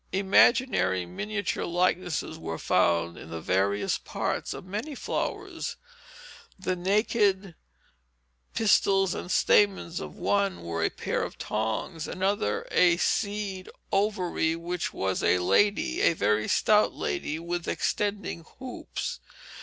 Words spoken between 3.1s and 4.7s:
in the various parts of